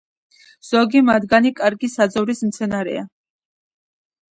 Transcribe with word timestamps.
ზოგი 0.69 1.03
მათგანი 1.09 1.51
კარგი 1.61 1.91
საძოვრის 1.97 2.43
მცენარეა. 2.49 3.07